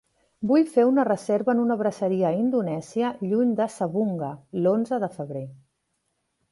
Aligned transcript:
Vull 0.51 0.63
fer 0.75 0.85
una 0.91 1.03
reserva 1.09 1.55
en 1.57 1.61
una 1.65 1.77
braseria 1.83 2.31
indonèsia 2.39 3.13
lluny 3.29 3.55
de 3.61 3.69
Savoonga 3.77 4.35
l'onze 4.65 5.05
de 5.07 5.13
febrer. 5.21 5.49